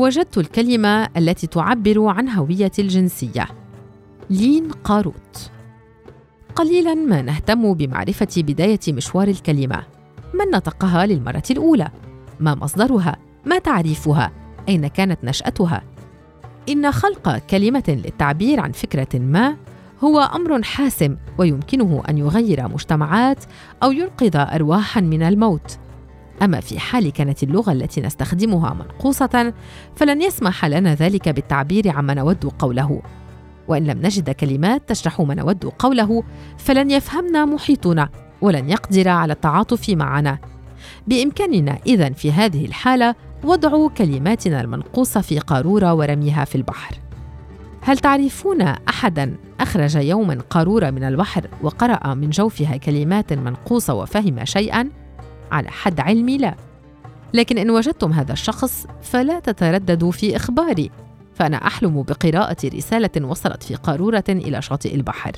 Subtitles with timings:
[0.00, 3.46] وجدت الكلمة التي تعبر عن هويتي الجنسية.
[4.30, 5.50] لين قاروت.
[6.54, 9.82] قليلا ما نهتم بمعرفة بداية مشوار الكلمة.
[10.34, 11.88] من نطقها للمرة الأولى؟
[12.40, 14.32] ما مصدرها؟ ما تعريفها؟
[14.68, 15.82] أين كانت نشأتها؟
[16.68, 19.56] إن خلق كلمة للتعبير عن فكرة ما
[20.04, 23.44] هو أمر حاسم ويمكنه أن يغير مجتمعات
[23.82, 25.78] أو ينقذ أرواحا من الموت.
[26.42, 29.52] أما في حال كانت اللغة التي نستخدمها منقوصة
[29.96, 33.02] فلن يسمح لنا ذلك بالتعبير عما نود قوله.
[33.68, 36.22] وإن لم نجد كلمات تشرح ما نود قوله
[36.58, 38.08] فلن يفهمنا محيطنا
[38.40, 40.38] ولن يقدر على التعاطف معنا.
[41.06, 46.94] بإمكاننا إذن في هذه الحالة وضع كلماتنا المنقوصة في قارورة ورميها في البحر.
[47.82, 54.90] هل تعرفون أحدا أخرج يوما قارورة من البحر وقرأ من جوفها كلمات منقوصة وفهم شيئا؟
[55.52, 56.54] على حد علمي لا.
[57.34, 60.90] لكن إن وجدتم هذا الشخص فلا تترددوا في إخباري
[61.34, 65.32] فأنا أحلم بقراءة رسالة وصلت في قارورة إلى شاطئ البحر.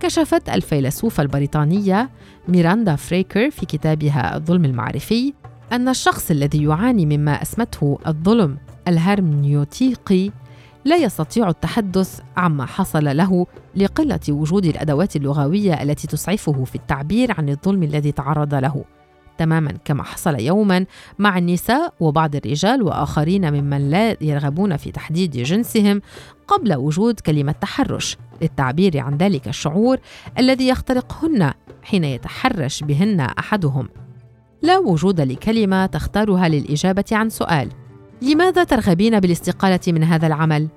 [0.00, 2.10] كشفت الفيلسوفة البريطانية
[2.48, 5.34] ميراندا فريكر في كتابها الظلم المعرفي
[5.72, 8.56] أن الشخص الذي يعاني مما أسمته الظلم
[8.88, 10.30] الهرمنيوتيقي
[10.84, 13.46] لا يستطيع التحدث عما حصل له
[13.76, 18.84] لقلة وجود الأدوات اللغوية التي تسعفه في التعبير عن الظلم الذي تعرض له.
[19.38, 20.86] تماما كما حصل يوما
[21.18, 26.02] مع النساء وبعض الرجال وآخرين ممن لا يرغبون في تحديد جنسهم
[26.48, 29.98] قبل وجود كلمة تحرش للتعبير عن ذلك الشعور
[30.38, 33.88] الذي يخترقهن حين يتحرش بهن أحدهم.
[34.62, 37.68] لا وجود لكلمة تختارها للإجابة عن سؤال.
[38.22, 40.68] لماذا ترغبين بالاستقالة من هذا العمل؟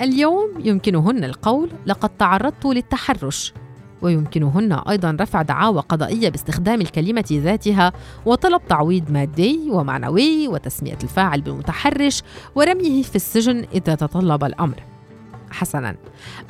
[0.00, 3.52] اليوم يمكنهن القول لقد تعرضت للتحرش.
[4.04, 7.92] ويمكنهن أيضا رفع دعاوى قضائية باستخدام الكلمة ذاتها
[8.26, 12.22] وطلب تعويض مادي ومعنوي وتسمية الفاعل بالمتحرش
[12.54, 14.82] ورميه في السجن إذا تطلب الأمر.
[15.50, 15.96] حسنا.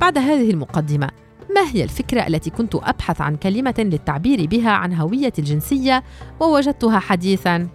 [0.00, 1.10] بعد هذه المقدمة
[1.54, 6.02] ما هي الفكرة التي كنت أبحث عن كلمة للتعبير بها عن هويتي الجنسية
[6.40, 7.68] ووجدتها حديثا؟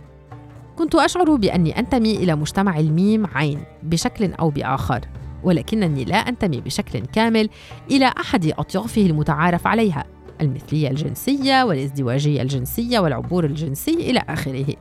[0.77, 4.99] كنت أشعر بأني أنتمي إلى مجتمع الميم عين بشكل أو بآخر.
[5.43, 7.49] ولكنني لا أنتمي بشكل كامل
[7.91, 10.05] إلى أحد أطيافه المتعارف عليها
[10.41, 14.75] المثلية الجنسية والازدواجية الجنسية والعبور الجنسي إلى آخره.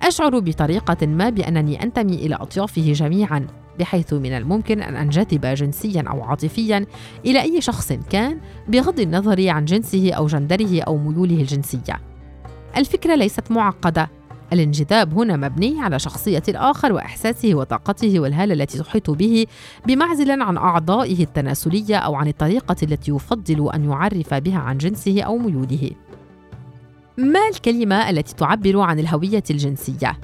[0.00, 3.46] أشعر بطريقة ما بأنني أنتمي إلى أطيافه جميعا
[3.78, 6.86] بحيث من الممكن أن أنجذب جنسيا أو عاطفيا
[7.26, 12.00] إلى أي شخص كان بغض النظر عن جنسه أو جندره أو ميوله الجنسية.
[12.76, 14.10] الفكرة ليست معقدة.
[14.54, 19.46] الانجذاب هنا مبني على شخصية الآخر وإحساسه وطاقته والهالة التي تحيط به
[19.86, 25.38] بمعزل عن أعضائه التناسلية أو عن الطريقة التي يفضل أن يعرف بها عن جنسه أو
[25.38, 25.90] ميوله.
[27.18, 30.18] ما الكلمة التي تعبر عن الهوية الجنسية؟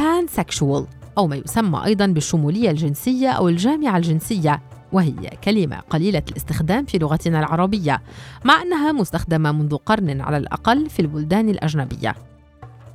[0.00, 0.84] pansexual
[1.18, 7.38] أو ما يسمى أيضا بالشمولية الجنسية أو الجامعة الجنسية وهي كلمة قليلة الاستخدام في لغتنا
[7.38, 8.02] العربية
[8.44, 12.14] مع أنها مستخدمة منذ قرن على الأقل في البلدان الأجنبية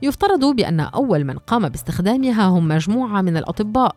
[0.02, 3.96] يفترض بأن أول من قام باستخدامها هم مجموعة من الأطباء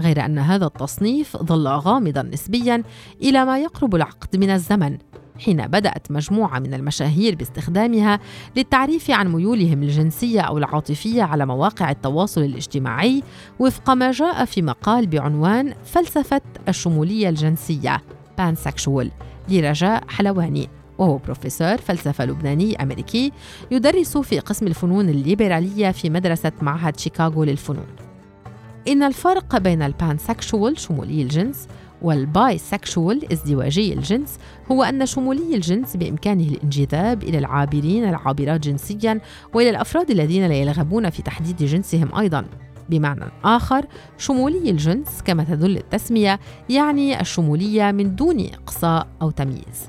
[0.00, 2.82] غير أن هذا التصنيف ظل غامضا نسبيا
[3.22, 4.98] إلى ما يقرب العقد من الزمن.
[5.38, 8.20] حين بدأت مجموعة من المشاهير باستخدامها
[8.56, 13.22] للتعريف عن ميولهم الجنسية أو العاطفية على مواقع التواصل الاجتماعي
[13.58, 18.02] وفق ما جاء في مقال بعنوان فلسفة الشمولية الجنسية
[18.38, 19.10] pansexual
[19.48, 20.83] لرجاء حلواني.
[20.98, 23.32] وهو بروفيسور فلسفة لبناني أمريكي
[23.70, 27.86] يدرس في قسم الفنون الليبرالية في مدرسة معهد شيكاغو للفنون.
[28.88, 31.68] إن الفرق بين ال pansexual شمولي الجنس
[32.02, 34.38] وال bisexual ازدواجي الجنس
[34.72, 39.20] هو أن شمولي الجنس بإمكانه الانجذاب إلى العابرين العابرات جنسيا
[39.54, 42.44] وإلى الأفراد الذين لا يرغبون في تحديد جنسهم أيضا.
[42.88, 43.86] بمعنى آخر
[44.18, 49.88] شمولي الجنس كما تدل التسمية يعني الشمولية من دون إقصاء أو تمييز.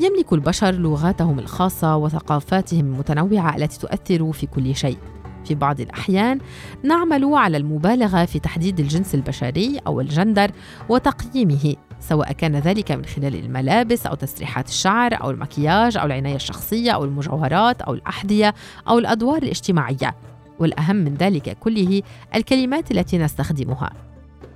[0.00, 4.98] يملك البشر لغاتهم الخاصة وثقافاتهم المتنوعة التي تؤثر في كل شيء.
[5.44, 6.38] في بعض الأحيان
[6.82, 10.50] نعمل على المبالغة في تحديد الجنس البشري أو الجندر
[10.88, 16.90] وتقييمه سواء كان ذلك من خلال الملابس أو تسريحات الشعر أو المكياج أو العناية الشخصية
[16.90, 18.54] أو المجوهرات أو الأحذية
[18.88, 20.14] أو الأدوار الاجتماعية.
[20.58, 22.02] والأهم من ذلك كله
[22.34, 23.92] الكلمات التي نستخدمها.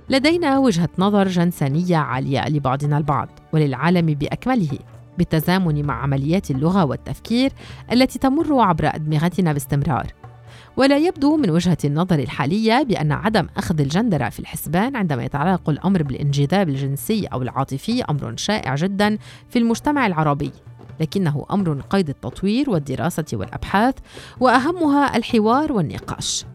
[0.09, 4.79] لدينا وجهة نظر جنسانية عالية لبعضنا البعض وللعالم بأكمله.
[5.17, 7.51] بالتزامن مع عمليات اللغة والتفكير
[7.91, 10.13] التي تمر عبر أدمغتنا باستمرار.
[10.77, 16.03] ولا يبدو من وجهة النظر الحالية بأن عدم أخذ الجندره في الحسبان عندما يتعلق الأمر
[16.03, 19.17] بالانجذاب الجنسي أو العاطفي أمر شائع جدا
[19.49, 20.51] في المجتمع العربي
[20.99, 23.95] لكنه أمر قيد التطوير والدراسة والأبحاث
[24.39, 26.45] وأهمها الحوار والنقاش.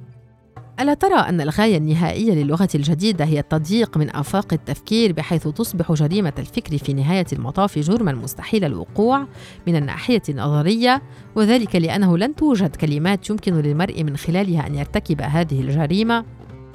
[0.80, 6.32] ألا ترى أن الغاية النهائية للغة الجديدة هي التضييق من آفاق التفكير بحيث تصبح جريمة
[6.38, 9.26] الفكر في نهاية المطاف جرما مستحيل الوقوع
[9.66, 11.02] من الناحية النظرية
[11.34, 16.24] وذلك لأنه لن توجد كلمات يمكن للمرء من خلالها أن يرتكب هذه الجريمة.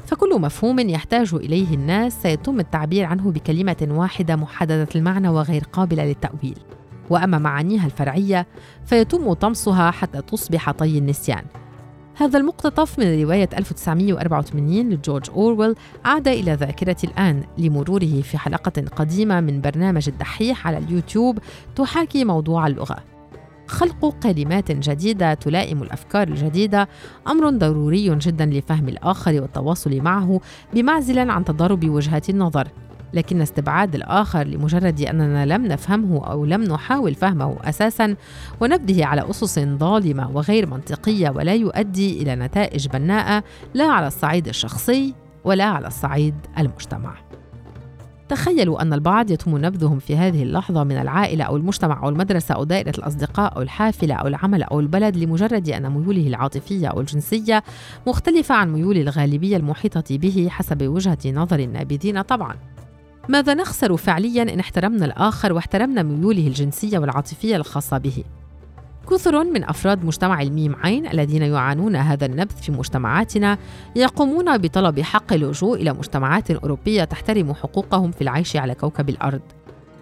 [0.05, 6.57] فكل مفهوم يحتاج إليه الناس سيتم التعبير عنه بكلمة واحدة محددة المعنى وغير قابلة للتأويل.
[7.09, 8.47] وأما معانيها الفرعية
[8.85, 11.43] فيتم طمسها حتى تصبح طي النسيان.
[12.15, 15.75] هذا المقتطف من رواية 1984 لجورج أورويل
[16.05, 21.39] عاد إلى ذاكرتي الآن لمروره في حلقة قديمة من برنامج الدحيح على اليوتيوب
[21.75, 22.97] تحاكي موضوع اللغة.
[23.67, 26.89] خلق كلمات جديدة تلائم الأفكار الجديدة
[27.27, 30.41] أمر ضروري جدا لفهم الآخر والتواصل معه
[30.73, 32.67] بمعزل عن تضارب وجهات النظر.
[33.13, 38.15] لكن استبعاد الآخر لمجرد أننا لم نفهمه أو لم نحاول فهمه أساسا
[38.61, 45.13] ونبذه على أسس ظالمة وغير منطقية ولا يؤدي إلى نتائج بناءة لا على الصعيد الشخصي
[45.43, 47.15] ولا على الصعيد المجتمع
[48.29, 52.63] تخيلوا أن البعض يتم نبذهم في هذه اللحظة من العائلة أو المجتمع أو المدرسة أو
[52.63, 57.63] دائرة الأصدقاء أو الحافلة أو العمل أو البلد لمجرد أن ميوله العاطفية أو الجنسية
[58.07, 62.55] مختلفة عن ميول الغالبية المحيطة به حسب وجهة نظر النابذين طبعاً.
[63.29, 68.23] ماذا نخسر فعليا إن احترمنا الآخر واحترمنا ميوله الجنسية والعاطفية الخاصة به؟
[69.09, 73.57] كثر من أفراد مجتمع الميم عين الذين يعانون هذا النبذ في مجتمعاتنا
[73.95, 79.41] يقومون بطلب حق اللجوء إلى مجتمعات أوروبية تحترم حقوقهم في العيش على كوكب الأرض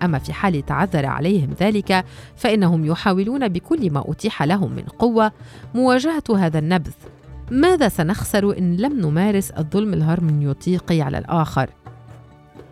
[0.03, 5.31] أما في حال تعذر عليهم ذلك فإنهم يحاولون بكل ما أتيح لهم من قوة
[5.75, 6.94] مواجهة هذا النبذ
[7.51, 11.69] ماذا سنخسر إن لم نمارس الظلم الهرمنيوتيقي على الآخر؟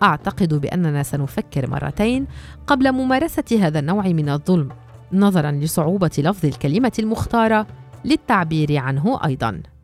[0.05, 2.27] أعتقد بأننا سنفكر مرتين
[2.67, 4.69] قبل ممارسة هذا النوع من الظلم
[5.13, 7.67] نظرا لصعوبة لفظ الكلمة المختارة
[8.05, 9.74] للتعبير عنه أيضاً.